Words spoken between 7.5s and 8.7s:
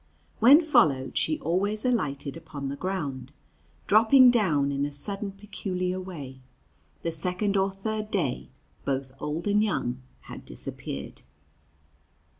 or third day